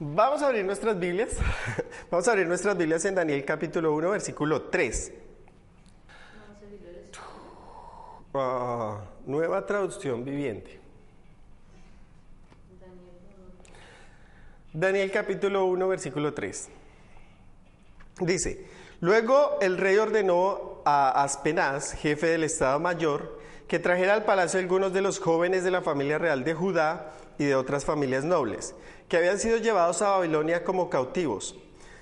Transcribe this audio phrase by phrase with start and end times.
[0.00, 1.36] Vamos a abrir nuestras Biblias.
[2.10, 5.12] Vamos a abrir nuestras Biblias en Daniel capítulo 1, versículo 3.
[8.34, 10.80] Ah, nueva traducción viviente.
[14.72, 16.68] Daniel capítulo 1, versículo 3.
[18.18, 18.66] Dice,
[19.00, 23.38] luego el rey ordenó a Aspenaz, jefe del Estado Mayor,
[23.68, 27.44] que trajera al palacio algunos de los jóvenes de la familia real de Judá y
[27.44, 28.74] de otras familias nobles,
[29.08, 31.56] que habían sido llevados a Babilonia como cautivos.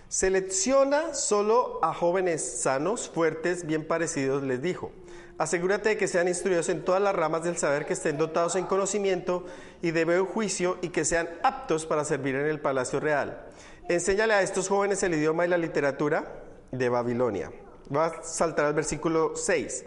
[0.08, 4.92] Selecciona solo a jóvenes sanos, fuertes, bien parecidos, les dijo.
[5.38, 8.66] Asegúrate de que sean instruidos en todas las ramas del saber, que estén dotados en
[8.66, 9.46] conocimiento
[9.80, 13.46] y de buen juicio y que sean aptos para servir en el palacio real.
[13.88, 17.50] Enséñale a estos jóvenes el idioma y la literatura de Babilonia.
[17.94, 19.84] Va a saltar al versículo 6.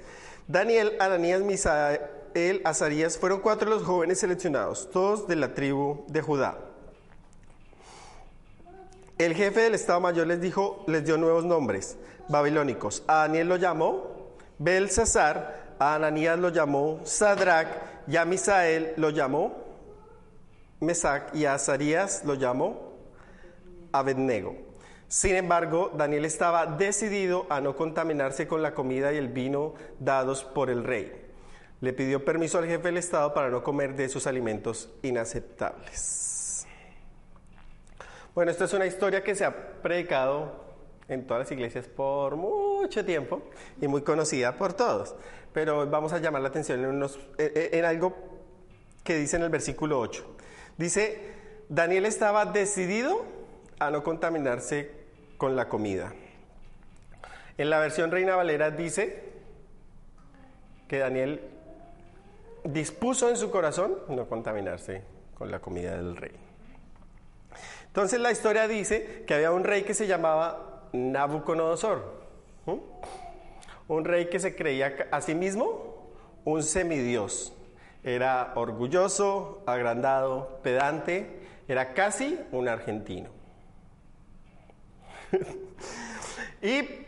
[0.48, 2.02] Daniel, Ananías, Misael,
[2.66, 6.58] Azarías fueron cuatro los jóvenes seleccionados, todos de la tribu de Judá.
[9.18, 13.04] El jefe del Estado Mayor les dijo, les dio nuevos nombres babilónicos.
[13.08, 17.70] A Daniel lo llamó Belsasar, a Ananías lo llamó Sadrach,
[18.06, 19.56] y a Misael lo llamó
[20.82, 22.98] Mesac, y a Azarías lo llamó
[23.94, 24.58] Abednego.
[25.08, 30.44] Sin embargo, Daniel estaba decidido a no contaminarse con la comida y el vino dados
[30.44, 31.25] por el rey.
[31.82, 36.66] Le pidió permiso al jefe del Estado para no comer de esos alimentos inaceptables.
[38.34, 40.66] Bueno, esta es una historia que se ha predicado
[41.08, 43.44] en todas las iglesias por mucho tiempo
[43.80, 45.16] y muy conocida por todos.
[45.54, 48.16] Pero vamos a llamar la atención en, unos, en, algo
[49.04, 50.36] que dice en el versículo 8.
[50.78, 51.34] Dice,
[51.70, 53.24] Daniel estaba decidido
[53.80, 54.92] a no contaminarse
[55.38, 56.14] con la comida.
[57.58, 59.24] En la versión Reina Valera dice
[60.90, 61.40] que Daniel
[62.66, 65.04] dispuso en su corazón no contaminarse
[65.36, 66.32] con la comida del rey.
[67.88, 72.26] Entonces la historia dice que había un rey que se llamaba Nabucodonosor,
[73.88, 76.12] un rey que se creía a sí mismo
[76.44, 77.54] un semidios.
[78.04, 83.30] Era orgulloso, agrandado, pedante, era casi un argentino.
[86.62, 87.06] y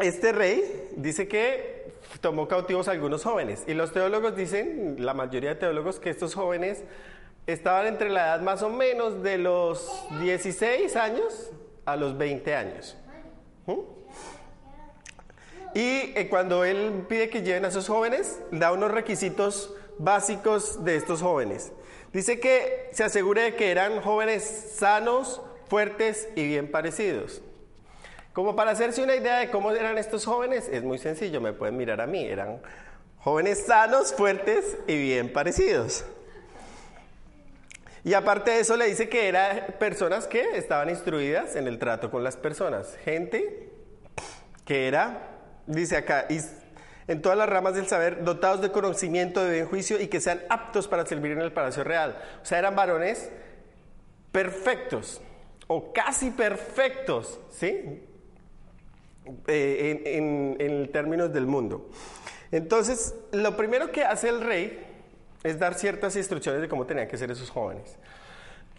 [0.00, 3.64] este rey dice que tomó cautivos a algunos jóvenes.
[3.66, 6.84] Y los teólogos dicen, la mayoría de teólogos, que estos jóvenes
[7.46, 11.50] estaban entre la edad más o menos de los 16 años
[11.84, 12.96] a los 20 años.
[13.66, 13.80] ¿Mm?
[15.74, 20.96] Y eh, cuando él pide que lleven a esos jóvenes, da unos requisitos básicos de
[20.96, 21.72] estos jóvenes.
[22.12, 27.42] Dice que se asegure de que eran jóvenes sanos, fuertes y bien parecidos.
[28.34, 31.76] Como para hacerse una idea de cómo eran estos jóvenes, es muy sencillo, me pueden
[31.76, 32.60] mirar a mí, eran
[33.20, 36.04] jóvenes sanos, fuertes y bien parecidos.
[38.02, 42.10] Y aparte de eso le dice que eran personas que estaban instruidas en el trato
[42.10, 42.96] con las personas.
[43.04, 43.70] Gente
[44.64, 46.26] que era, dice acá,
[47.06, 50.42] en todas las ramas del saber, dotados de conocimiento, de bien juicio y que sean
[50.48, 52.20] aptos para servir en el Palacio Real.
[52.42, 53.30] O sea, eran varones
[54.32, 55.22] perfectos
[55.68, 58.02] o casi perfectos, ¿sí?
[59.46, 61.88] Eh, en, en términos del mundo.
[62.50, 64.84] Entonces, lo primero que hace el rey
[65.42, 67.96] es dar ciertas instrucciones de cómo tenían que ser esos jóvenes.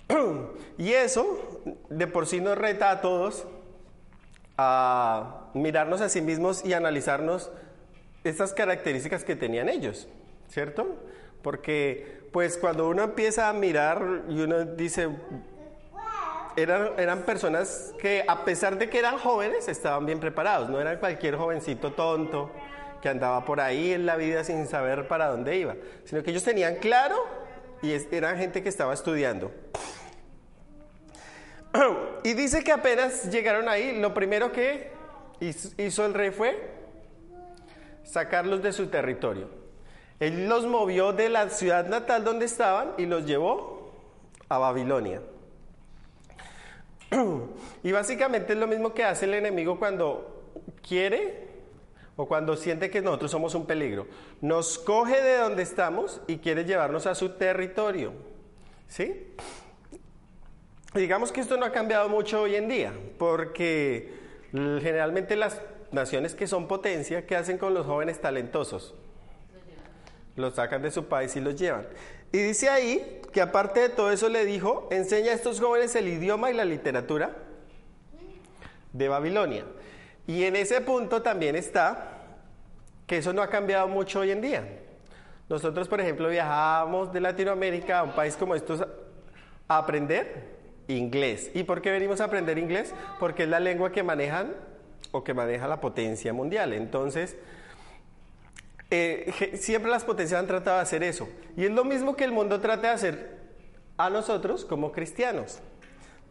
[0.77, 3.47] y eso de por sí nos reta a todos
[4.57, 7.51] a mirarnos a sí mismos y analizarnos
[8.23, 10.07] estas características que tenían ellos,
[10.47, 10.95] ¿cierto?
[11.41, 15.09] Porque pues cuando uno empieza a mirar y uno dice,
[16.55, 20.97] eran, eran personas que a pesar de que eran jóvenes, estaban bien preparados, no eran
[20.97, 22.51] cualquier jovencito tonto
[23.01, 26.43] que andaba por ahí en la vida sin saber para dónde iba, sino que ellos
[26.43, 27.15] tenían claro
[27.81, 29.51] y eran gente que estaba estudiando.
[32.23, 34.89] Y dice que apenas llegaron ahí, lo primero que
[35.39, 36.71] hizo el rey fue
[38.03, 39.49] sacarlos de su territorio.
[40.19, 43.91] Él los movió de la ciudad natal donde estaban y los llevó
[44.49, 45.21] a Babilonia.
[47.83, 50.43] Y básicamente es lo mismo que hace el enemigo cuando
[50.87, 51.45] quiere
[52.15, 54.07] o cuando siente que nosotros somos un peligro.
[54.41, 58.13] Nos coge de donde estamos y quiere llevarnos a su territorio.
[58.87, 59.33] ¿Sí?
[60.93, 64.13] Digamos que esto no ha cambiado mucho hoy en día, porque
[64.51, 68.95] generalmente las naciones que son potencia, ¿qué hacen con los jóvenes talentosos?
[70.37, 71.87] Los sacan de su país y los llevan.
[72.31, 76.07] Y dice ahí que aparte de todo eso le dijo, enseña a estos jóvenes el
[76.07, 77.35] idioma y la literatura
[78.93, 79.65] de Babilonia.
[80.27, 82.11] Y en ese punto también está
[83.07, 84.63] que eso no ha cambiado mucho hoy en día.
[85.47, 88.81] Nosotros, por ejemplo, viajábamos de Latinoamérica a un país como estos
[89.67, 90.55] a aprender
[90.87, 91.51] inglés.
[91.53, 92.93] ¿Y por qué venimos a aprender inglés?
[93.19, 94.53] Porque es la lengua que manejan
[95.11, 96.73] o que maneja la potencia mundial.
[96.73, 97.35] Entonces,
[98.91, 101.27] eh, siempre las potencias han tratado de hacer eso.
[101.57, 103.35] Y es lo mismo que el mundo trata de hacer
[103.97, 105.59] a nosotros como cristianos.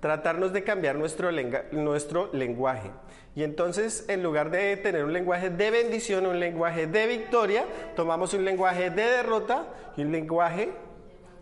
[0.00, 1.30] Tratarnos de cambiar nuestro,
[1.72, 2.90] nuestro lenguaje.
[3.36, 7.64] Y entonces, en lugar de tener un lenguaje de bendición, un lenguaje de victoria,
[7.96, 9.66] tomamos un lenguaje de derrota
[9.96, 10.70] y un lenguaje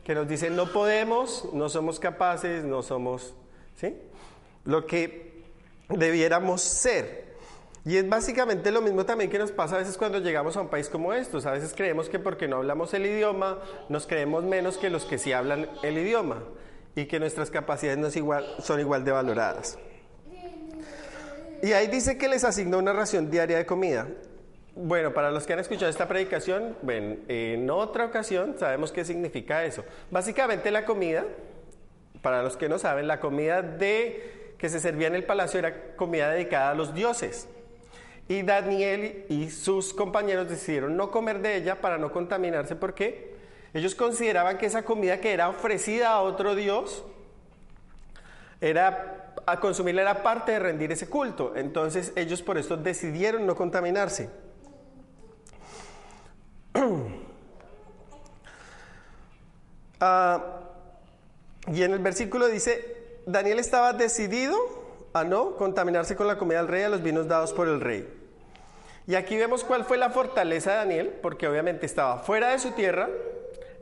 [0.05, 3.35] que nos dice no podemos, no somos capaces, no somos,
[3.76, 3.97] ¿sí?
[4.64, 5.43] Lo que
[5.88, 7.31] debiéramos ser.
[7.84, 10.69] Y es básicamente lo mismo también que nos pasa a veces cuando llegamos a un
[10.69, 11.46] país como estos.
[11.46, 13.58] A veces creemos que porque no hablamos el idioma,
[13.88, 16.44] nos creemos menos que los que sí hablan el idioma
[16.94, 18.08] y que nuestras capacidades no
[18.61, 19.79] son igual de valoradas.
[21.61, 24.06] Y ahí dice que les asignó una ración diaria de comida.
[24.75, 29.85] Bueno, para los que han escuchado esta predicación, en otra ocasión sabemos qué significa eso.
[30.11, 31.25] Básicamente la comida,
[32.20, 36.31] para los que no saben, la comida que se servía en el palacio era comida
[36.31, 37.49] dedicada a los dioses.
[38.32, 43.34] Y Daniel y sus compañeros decidieron no comer de ella para no contaminarse porque
[43.75, 47.05] ellos consideraban que esa comida que era ofrecida a otro dios
[48.58, 51.52] era a consumirla era parte de rendir ese culto.
[51.56, 54.31] Entonces ellos por eso decidieron no contaminarse.
[60.05, 60.58] Ah,
[61.69, 64.56] y en el versículo dice, Daniel estaba decidido
[65.12, 68.21] a no contaminarse con la comida del rey, a los vinos dados por el rey.
[69.06, 72.70] Y aquí vemos cuál fue la fortaleza de Daniel, porque obviamente estaba fuera de su
[72.72, 73.08] tierra,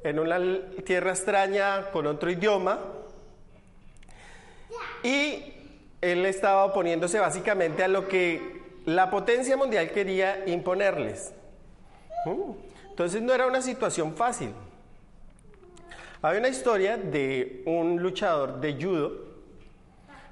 [0.03, 0.39] en una
[0.85, 2.79] tierra extraña, con otro idioma,
[5.03, 5.55] y
[6.01, 11.33] él estaba oponiéndose básicamente a lo que la potencia mundial quería imponerles.
[12.25, 12.53] Mm.
[12.91, 14.53] Entonces no era una situación fácil.
[16.23, 19.31] Hay una historia de un luchador de judo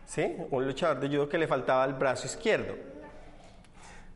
[0.09, 0.37] ¿sí?
[0.51, 2.75] Un luchador de judo que le faltaba el brazo izquierdo.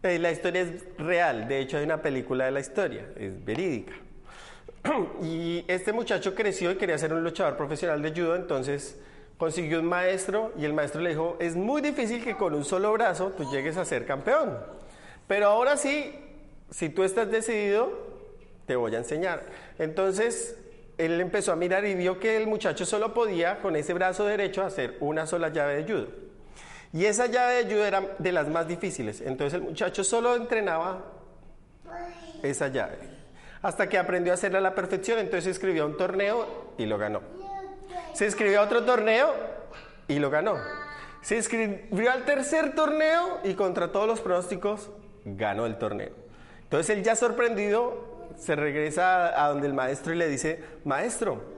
[0.03, 3.93] Eh, la historia es real, de hecho hay una película de la historia, es verídica.
[5.23, 8.99] Y este muchacho creció y quería ser un luchador profesional de judo, entonces
[9.39, 12.93] consiguió un maestro y el maestro le dijo, es muy difícil que con un solo
[12.93, 14.59] brazo tú llegues a ser campeón.
[15.29, 16.13] Pero ahora sí,
[16.71, 17.93] si tú estás decidido,
[18.67, 19.45] te voy a enseñar.
[19.79, 20.57] Entonces
[20.99, 24.63] él empezó a mirar y vio que el muchacho solo podía con ese brazo derecho
[24.63, 26.32] hacer una sola llave de judo.
[26.93, 29.21] Y esa llave de judo era de las más difíciles.
[29.21, 31.05] Entonces el muchacho solo entrenaba
[32.43, 32.99] esa llave.
[33.63, 35.19] Hasta que aprendió a hacerla a la perfección.
[35.19, 37.23] Entonces escribió un torneo y lo ganó.
[38.13, 39.33] Se inscribió a otro torneo
[40.09, 40.57] y lo ganó.
[41.23, 44.91] Se inscribió al tercer torneo y contra todos los pronósticos
[45.25, 46.11] ganó el torneo.
[46.65, 51.52] Entonces él ya sorprendido se regresa a donde el maestro y le dice, maestro,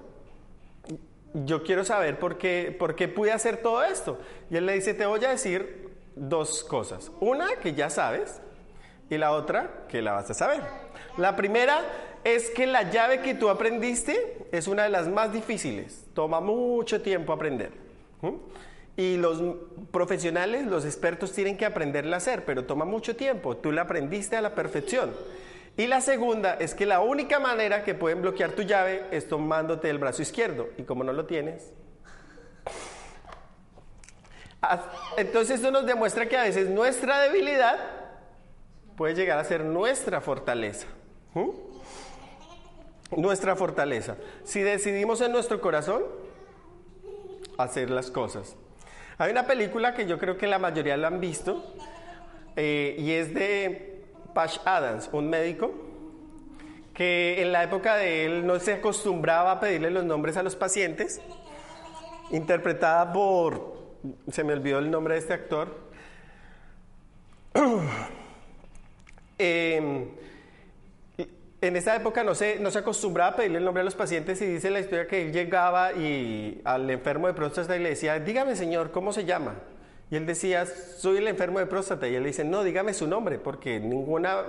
[1.35, 4.19] yo quiero saber por qué, por qué pude hacer todo esto.
[4.51, 7.11] Y él le dice, te voy a decir dos cosas.
[7.21, 8.41] Una que ya sabes
[9.11, 10.61] y la otra que la vas a saber.
[11.17, 11.81] La primera
[12.23, 16.05] es que la llave que tú aprendiste es una de las más difíciles.
[16.15, 17.73] Toma mucho tiempo aprender.
[18.97, 19.43] Y los
[19.91, 23.57] profesionales, los expertos tienen que aprenderla a hacer, pero toma mucho tiempo.
[23.57, 25.11] Tú la aprendiste a la perfección.
[25.77, 29.91] Y la segunda es que la única manera que pueden bloquear tu llave es tomándote
[29.91, 30.69] el brazo izquierdo.
[30.79, 31.73] Y como no lo tienes.
[35.17, 37.79] Entonces eso nos demuestra que a veces nuestra debilidad
[38.97, 40.87] puede llegar a ser nuestra fortaleza.
[41.35, 41.51] ¿Mm?
[43.21, 44.17] Nuestra fortaleza.
[44.45, 46.05] Si decidimos en nuestro corazón
[47.59, 48.57] hacer las cosas.
[49.19, 51.75] Hay una película que yo creo que la mayoría la han visto
[52.57, 53.94] eh, y es de
[54.35, 55.73] Pash Adams, un médico
[56.93, 60.55] que en la época de él no se acostumbraba a pedirle los nombres a los
[60.55, 61.21] pacientes,
[62.31, 63.75] interpretada por,
[64.31, 65.77] se me olvidó el nombre de este actor,
[69.39, 70.09] em,
[71.61, 74.41] en esa época no se, no se acostumbraba a pedirle el nombre a los pacientes
[74.43, 78.21] y dice la historia que él llegaba y al enfermo de próstata y le decía,
[78.21, 79.55] dígame señor, ¿cómo se llama?
[80.11, 82.07] Y él decía, soy el enfermo de próstata.
[82.09, 84.43] Y él dice, no, dígame su nombre, porque ninguna,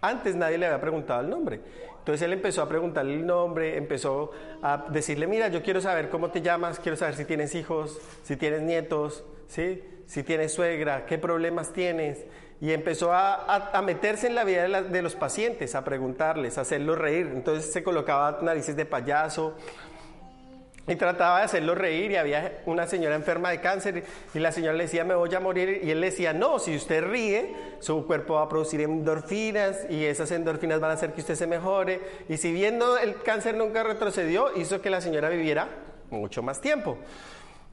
[0.00, 1.60] antes nadie le había preguntado el nombre.
[1.98, 4.30] Entonces él empezó a preguntarle el nombre, empezó
[4.62, 8.36] a decirle, mira, yo quiero saber cómo te llamas, quiero saber si tienes hijos, si
[8.36, 9.82] tienes nietos, ¿sí?
[10.06, 12.24] si tienes suegra, qué problemas tienes.
[12.60, 16.96] Y empezó a, meterse en la vida de, de, los pacientes, a preguntarles, a hacerlos
[16.96, 17.30] reír.
[17.34, 19.54] Entonces se colocaba narices de payaso,
[20.88, 24.74] y trataba de hacerlo reír y había una señora enferma de cáncer y la señora
[24.74, 28.06] le decía me voy a morir y él le decía no, si usted ríe su
[28.06, 32.00] cuerpo va a producir endorfinas y esas endorfinas van a hacer que usted se mejore
[32.28, 35.68] y si viendo el cáncer nunca retrocedió hizo que la señora viviera
[36.10, 36.98] mucho más tiempo.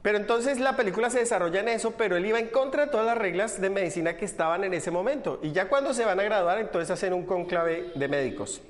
[0.02, 3.06] Pero entonces la película se desarrolla en eso, pero él iba en contra de todas
[3.06, 5.40] las reglas de medicina que estaban en ese momento.
[5.42, 8.60] Y ya cuando se van a graduar, entonces hacen un conclave de médicos.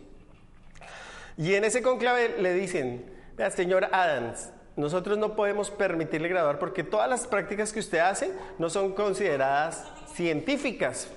[1.37, 6.83] Y en ese conclave le dicen, vea, señor Adams, nosotros no podemos permitirle graduar porque
[6.83, 11.09] todas las prácticas que usted hace no son consideradas científicas.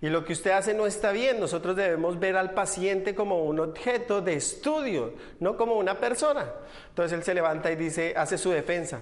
[0.00, 1.40] Y lo que usted hace no está bien.
[1.40, 6.46] Nosotros debemos ver al paciente como un objeto de estudio, no como una persona.
[6.90, 9.00] Entonces él se levanta y dice, hace su defensa.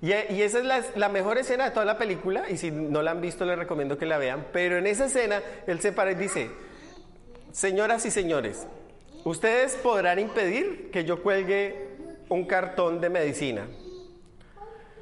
[0.00, 3.20] Y, esa es la, mejor escena de toda la película, y si no la han
[3.20, 6.50] visto les recomiendo que la vean, pero en esa escena él se para y dice,
[7.50, 8.66] señoras y señores,
[9.30, 11.88] ustedes podrán impedir que yo cuelgue
[12.28, 13.66] un cartón de medicina.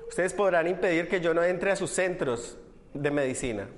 [0.08, 2.56] Ustedes podrán impedir que yo no entre a sus centros
[2.94, 3.68] de medicina.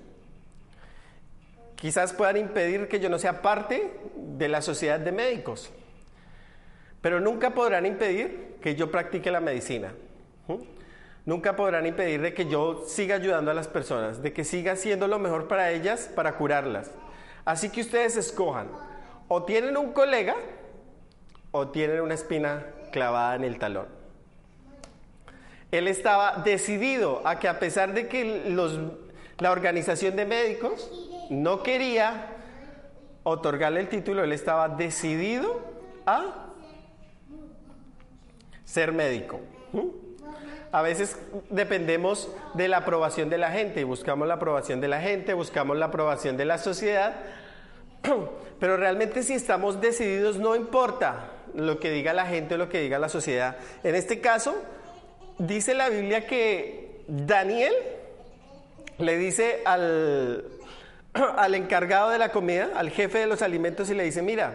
[1.75, 5.71] Quizás puedan impedir que yo no sea parte de la sociedad de médicos,
[7.00, 9.95] pero nunca podrán impedir que yo practique la medicina.
[11.25, 15.09] Nunca podrán impedir de que yo siga ayudando a las personas, de que siga haciendo
[15.09, 16.93] lo mejor para ellas, para curarlas.
[17.45, 18.69] Así que ustedes escojan,
[19.28, 20.37] o tienen un colega
[21.50, 23.87] o tienen una espina clavada en el talón.
[25.71, 28.78] Él estaba decidido a que a pesar de que los,
[29.38, 30.90] la organización de médicos
[31.28, 32.28] no quería
[33.25, 35.61] otorgarle el título, él estaba decidido
[36.06, 36.52] a
[38.64, 39.40] ser médico.
[40.73, 41.18] A veces
[41.50, 45.87] dependemos de la aprobación de la gente, buscamos la aprobación de la gente, buscamos la
[45.87, 47.14] aprobación de la sociedad,
[48.61, 52.81] pero realmente si estamos decididos no importa lo que diga la gente o lo que
[52.81, 53.57] diga la sociedad.
[53.83, 54.55] En este caso,
[55.38, 57.75] dice la Biblia que Daniel
[58.99, 60.45] le dice al,
[61.15, 64.55] al encargado de la comida, al jefe de los alimentos, y le dice, mira,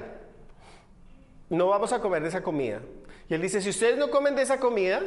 [1.49, 2.81] no vamos a comer de esa comida.
[3.29, 5.01] Y él dice, si ustedes no comen de esa comida,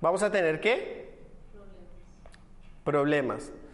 [0.00, 1.08] vamos a tener qué?
[2.84, 3.44] Problemas.
[3.44, 3.67] Problemas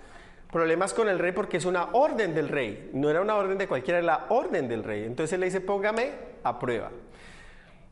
[0.95, 2.91] con el rey porque es una orden del rey.
[2.93, 5.05] No era una orden de cualquiera, era la orden del rey.
[5.05, 6.13] Entonces él le dice, póngame
[6.45, 6.91] a prueba.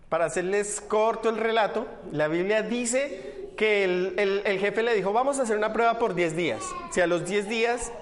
[0.08, 5.38] Para hacerles corto el relato, la Biblia dice que el, el jefe le dijo, vamos
[5.38, 6.62] a hacer una prueba por 10 días.
[6.92, 7.92] Si a los 10 días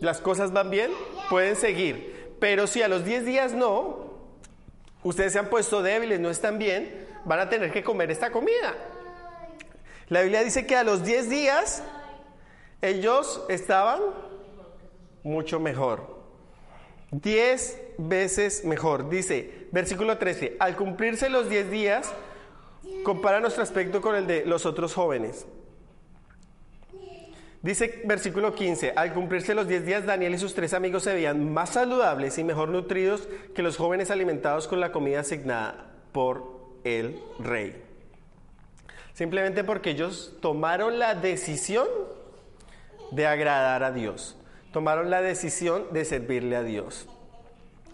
[0.00, 0.90] las cosas van bien,
[1.30, 2.34] pueden seguir.
[2.40, 4.14] Pero si a los 10 días no,
[5.04, 8.74] ustedes se han puesto débiles, no están bien, van a tener que comer esta comida.
[10.08, 11.84] La Biblia dice que a los 10 días
[12.82, 14.00] ellos estaban
[15.22, 16.22] mucho mejor.
[17.12, 19.08] 10 veces mejor.
[19.08, 22.12] Dice, versículo 13, al cumplirse los 10 días,
[23.04, 25.46] compara nuestro aspecto con el de los otros jóvenes.
[27.62, 31.52] Dice versículo 15, al cumplirse los 10 días, Daniel y sus tres amigos se veían
[31.52, 36.42] más saludables y mejor nutridos que los jóvenes alimentados con la comida asignada por
[36.82, 37.80] el rey.
[39.12, 41.86] Simplemente porque ellos tomaron la decisión
[43.12, 44.36] de agradar a Dios,
[44.72, 47.06] tomaron la decisión de servirle a Dios.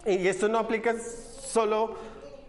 [0.05, 1.95] Y esto no aplica solo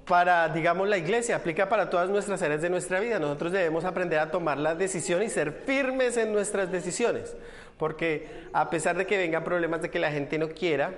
[0.06, 3.18] para, digamos, la iglesia, aplica para todas nuestras áreas de nuestra vida.
[3.18, 7.36] Nosotros debemos aprender a tomar la decisión y ser firmes en nuestras decisiones.
[7.78, 10.94] Porque a pesar de que vengan problemas de que la gente no quiera,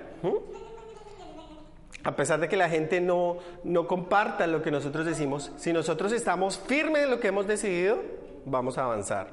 [2.03, 6.11] a pesar de que la gente no, no comparta lo que nosotros decimos, si nosotros
[6.11, 7.99] estamos firmes en lo que hemos decidido,
[8.45, 9.27] vamos a avanzar.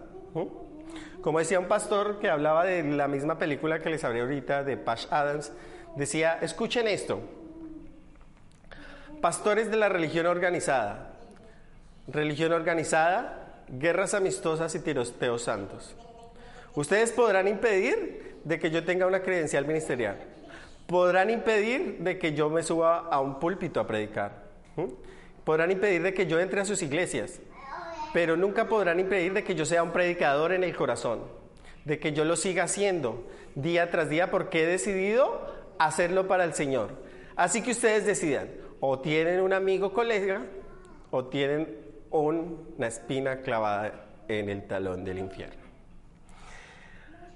[1.22, 4.76] Como decía un pastor que hablaba de la misma película que les hablé ahorita, de
[4.76, 5.52] Pash Adams,
[5.96, 7.20] decía, escuchen esto,
[9.20, 11.12] Pastores de la religión organizada.
[12.08, 15.94] Religión organizada, guerras amistosas y tiroteos santos.
[16.74, 20.16] Ustedes podrán impedir de que yo tenga una credencial ministerial.
[20.86, 24.32] Podrán impedir de que yo me suba a un púlpito a predicar.
[25.44, 27.40] Podrán impedir de que yo entre a sus iglesias.
[28.12, 31.21] Pero nunca podrán impedir de que yo sea un predicador en el corazón.
[31.85, 33.25] De que yo lo siga haciendo
[33.55, 35.47] día tras día porque he decidido
[35.79, 36.90] hacerlo para el Señor.
[37.37, 38.49] Así que ustedes decidan
[38.81, 40.43] o tienen un amigo colega
[41.11, 41.76] o tienen
[42.11, 45.61] una espina clavada en el talón del infierno.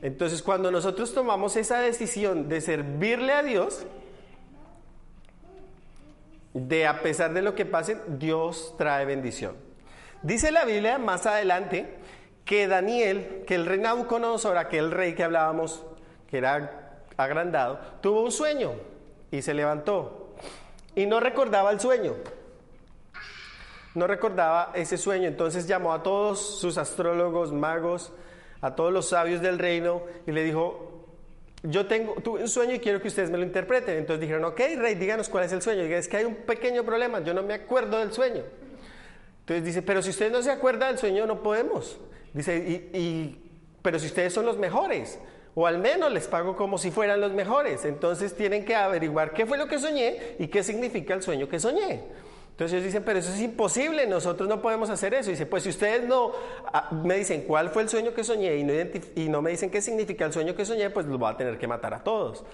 [0.02, 3.86] Entonces, cuando nosotros tomamos esa decisión de servirle a Dios,
[6.52, 9.56] de a pesar de lo que pase, Dios trae bendición.
[10.24, 11.86] Dice la Biblia más adelante
[12.46, 15.84] que Daniel, que el rey Nabucodonosor, aquel rey que hablábamos,
[16.30, 18.72] que era agrandado, tuvo un sueño
[19.30, 20.34] y se levantó
[20.94, 22.14] y no recordaba el sueño.
[23.94, 25.28] No recordaba ese sueño.
[25.28, 28.10] Entonces llamó a todos sus astrólogos, magos,
[28.62, 31.04] a todos los sabios del reino y le dijo,
[31.64, 33.98] yo tengo tuve un sueño y quiero que ustedes me lo interpreten.
[33.98, 35.84] Entonces dijeron, ok, rey, díganos cuál es el sueño.
[35.84, 38.42] Y es que hay un pequeño problema, yo no me acuerdo del sueño.
[39.44, 41.98] Entonces dice, pero si ustedes no se acuerdan del sueño, no podemos.
[42.32, 43.38] Dice, y,
[43.82, 45.18] pero si ustedes son los mejores,
[45.54, 49.44] o al menos les pago como si fueran los mejores, entonces tienen que averiguar qué
[49.44, 52.04] fue lo que soñé y qué significa el sueño que soñé.
[52.52, 55.28] Entonces ellos dicen, pero eso es imposible, nosotros no podemos hacer eso.
[55.28, 56.32] Dice, pues si ustedes no
[56.72, 58.72] ah, me dicen cuál fue el sueño que soñé y no,
[59.16, 61.58] y no me dicen qué significa el sueño que soñé, pues los voy a tener
[61.58, 62.44] que matar a todos.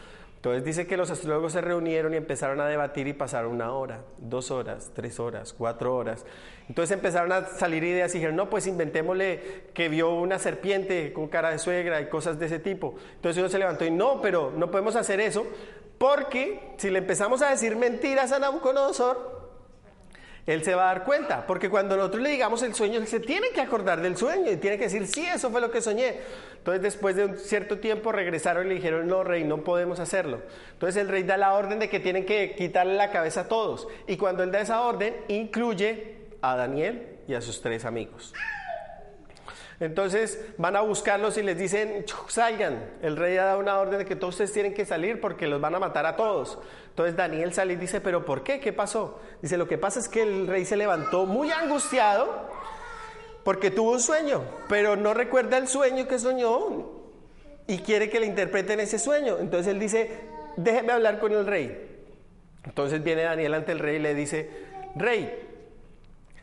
[0.41, 4.05] Entonces dice que los astrólogos se reunieron y empezaron a debatir y pasaron una hora,
[4.17, 6.25] dos horas, tres horas, cuatro horas.
[6.67, 11.29] Entonces empezaron a salir ideas y dijeron, no, pues inventémosle que vio una serpiente con
[11.29, 12.95] cara de suegra y cosas de ese tipo.
[13.17, 15.47] Entonces uno se levantó y no, pero no podemos hacer eso
[15.99, 19.40] porque si le empezamos a decir mentiras a Nabucodonosor,
[20.51, 23.21] él se va a dar cuenta, porque cuando nosotros le digamos el sueño, él se
[23.21, 26.17] tiene que acordar del sueño y tiene que decir, sí, eso fue lo que soñé.
[26.59, 30.43] Entonces después de un cierto tiempo regresaron y le dijeron, no, rey, no podemos hacerlo.
[30.73, 33.89] Entonces el rey da la orden de que tienen que quitarle la cabeza a todos.
[34.07, 38.35] Y cuando él da esa orden, incluye a Daniel y a sus tres amigos.
[39.81, 42.85] Entonces van a buscarlos y les dicen, salgan.
[43.01, 45.59] El rey ha dado una orden de que todos ustedes tienen que salir porque los
[45.59, 46.59] van a matar a todos.
[46.91, 48.61] Entonces Daniel sale y dice, pero ¿por qué?
[48.61, 49.19] ¿Qué pasó?
[49.41, 52.51] Dice, lo que pasa es que el rey se levantó muy angustiado
[53.43, 57.01] porque tuvo un sueño, pero no recuerda el sueño que soñó
[57.67, 59.39] y quiere que le interpreten ese sueño.
[59.41, 60.11] Entonces él dice,
[60.59, 61.87] déjeme hablar con el rey.
[62.65, 64.51] Entonces viene Daniel ante el rey y le dice,
[64.95, 65.33] rey,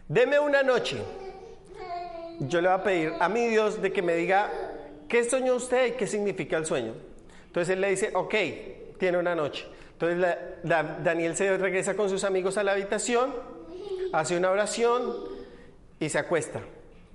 [0.07, 0.97] deme una noche
[2.39, 4.51] yo le voy a pedir a mi Dios de que me diga
[5.07, 6.93] qué soñó usted y qué significa el sueño.
[7.47, 8.35] Entonces él le dice, ok,
[8.97, 9.65] tiene una noche.
[9.93, 13.33] Entonces Daniel se regresa con sus amigos a la habitación,
[14.13, 15.15] hace una oración
[15.99, 16.61] y se acuesta,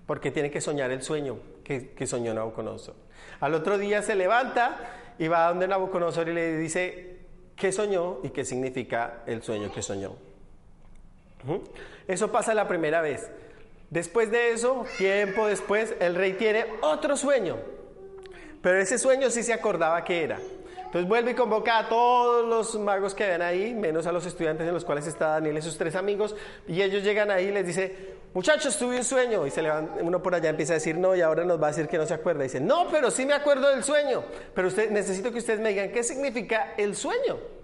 [0.06, 2.94] porque tiene que soñar el sueño que, que soñó Nabucodonosor.
[3.40, 4.76] Al otro día se levanta
[5.18, 7.18] y va a donde Nabucodonosor y le dice
[7.54, 10.16] qué soñó y qué significa el sueño que soñó.
[12.08, 13.30] Eso pasa la primera vez.
[13.92, 17.59] Después de eso, tiempo después, el rey tiene otro sueño.
[18.62, 20.40] Pero ese sueño sí se acordaba que era.
[20.78, 24.66] Entonces vuelve y convoca a todos los magos que habían ahí, menos a los estudiantes
[24.66, 26.35] en los cuales está Daniel y sus tres amigos,
[26.66, 30.22] y ellos llegan ahí y les dice, muchachos, tuve un sueño, y se levanta, uno
[30.22, 32.14] por allá empieza a decir, no, y ahora nos va a decir que no se
[32.14, 34.24] acuerda, y dice, no, pero sí me acuerdo del sueño,
[34.55, 37.62] pero usted, necesito que ustedes me digan qué significa el sueño.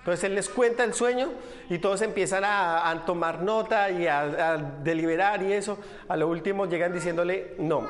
[0.00, 1.30] Entonces él les cuenta el sueño
[1.68, 5.78] y todos empiezan a, tomar nota y a, deliberar y eso.
[6.08, 7.86] A lo último llegan diciéndole, no,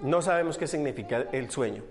[0.00, 1.82] no sabemos qué significa el sueño.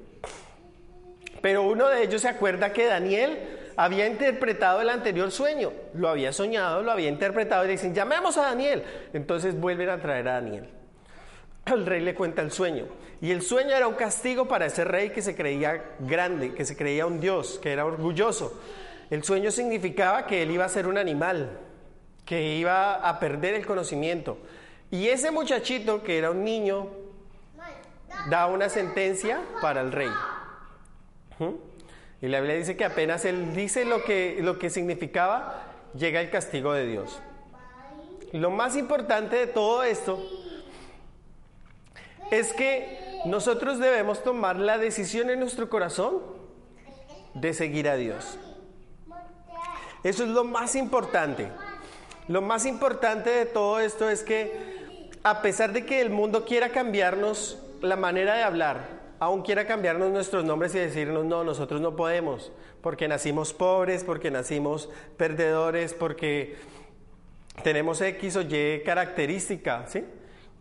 [1.40, 3.38] Pero uno de ellos se acuerda que Daniel
[3.78, 8.44] había interpretado el anterior sueño, lo había soñado, lo había interpretado y dicen, llamemos a
[8.44, 8.84] Daniel.
[9.14, 10.68] Entonces vuelven a traer a Daniel.
[11.68, 12.88] El rey le cuenta el sueño.
[13.22, 16.76] Y el sueño era un castigo para ese rey que se creía grande, que se
[16.76, 18.60] creía un dios, que era orgulloso.
[19.12, 21.60] El sueño significaba que él iba a ser un animal,
[22.26, 24.38] que iba a perder el conocimiento.
[24.90, 26.88] Y ese muchachito, que era un niño,
[28.30, 30.10] da una sentencia para el rey.
[32.22, 35.62] Y la Biblia dice que apenas él dice lo que, lo que significaba,
[35.94, 37.22] llega el castigo de Dios.
[38.32, 40.26] Lo más importante de todo esto
[42.32, 46.22] es que nosotros debemos tomar la decisión en nuestro corazón
[47.34, 48.40] de seguir a Dios.
[50.04, 51.48] Eso es lo más importante.
[52.28, 56.70] Lo más importante de todo esto es que a pesar de que el mundo quiera
[56.70, 61.96] cambiarnos la manera de hablar, aún quiera cambiarnos nuestros nombres y decirnos, no, nosotros no
[61.96, 66.56] podemos, porque nacimos pobres, porque nacimos perdedores, porque
[67.64, 70.04] tenemos X o Y característica, ¿sí?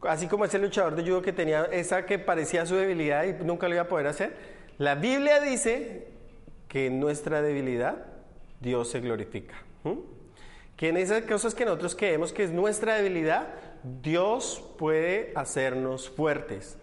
[0.03, 3.68] Así como ese luchador de judo que tenía esa que parecía su debilidad y nunca
[3.68, 4.35] lo iba a poder hacer.
[4.79, 6.09] La Biblia dice
[6.68, 8.07] que nuestra debilidad
[8.61, 9.55] Dios se glorifica.
[10.77, 13.49] Que en esas cosas que nosotros creemos que es nuestra debilidad,
[14.03, 16.77] Dios puede hacernos fuertes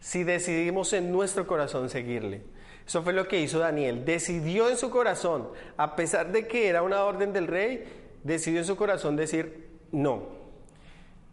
[0.00, 2.42] si decidimos en nuestro corazón seguirle.
[2.86, 4.04] Eso fue lo que hizo Daniel.
[4.04, 7.84] Decidió en su corazón, a pesar de que era una orden del rey,
[8.24, 10.40] decidió en su corazón decir no.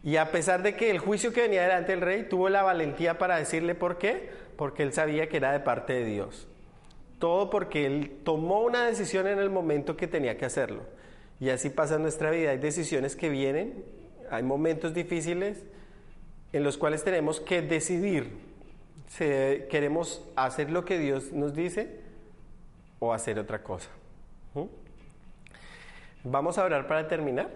[0.04, 3.18] Y a pesar de que el juicio que venía delante del rey tuvo la valentía
[3.18, 6.48] para decirle por qué, porque él sabía que era de parte de Dios.
[7.20, 10.84] Todo porque Él tomó una decisión en el momento que tenía que hacerlo.
[11.40, 12.52] Y así pasa nuestra vida.
[12.52, 13.84] Hay decisiones que vienen,
[14.30, 15.64] hay momentos difíciles
[16.54, 18.32] en los cuales tenemos que decidir
[19.08, 19.26] si
[19.70, 22.02] queremos hacer lo que Dios nos dice
[23.00, 23.90] o hacer otra cosa.
[24.54, 24.66] ¿Mm?
[26.24, 27.50] Vamos a orar para terminar.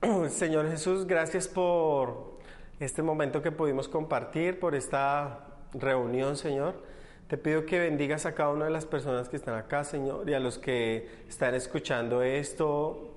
[0.30, 2.36] Señor Jesús, gracias por
[2.78, 6.74] este momento que pudimos compartir, por esta reunión, Señor.
[7.28, 10.34] Te pido que bendigas a cada una de las personas que están acá, Señor, y
[10.34, 13.16] a los que están escuchando esto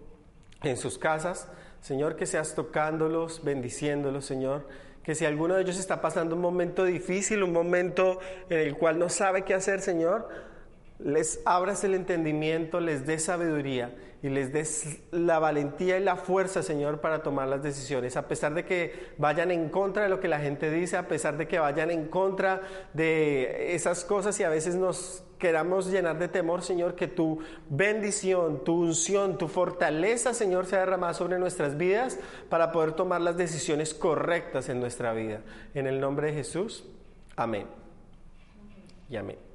[0.63, 1.48] en sus casas.
[1.80, 4.67] Señor, que seas tocándolos, bendiciéndolos, Señor.
[5.04, 8.19] Que si alguno de ellos está pasando un momento difícil, un momento
[8.50, 10.28] en el cual no sabe qué hacer, Señor,
[10.98, 16.62] les abras el entendimiento, les des sabiduría y les des la valentía y la fuerza,
[16.62, 18.17] Señor, para tomar las decisiones.
[18.17, 21.38] A pesar de que vayan en contra de lo que la gente dice, a pesar
[21.38, 22.62] de que vayan en contra
[22.93, 28.63] de esas cosas y a veces nos queramos llenar de temor, Señor, que tu bendición,
[28.65, 33.93] tu unción, tu fortaleza, Señor, sea derramada sobre nuestras vidas para poder tomar las decisiones
[33.93, 35.41] correctas en nuestra vida.
[35.73, 36.86] En el nombre de Jesús,
[37.38, 37.67] amén.
[39.10, 39.48] Y amén.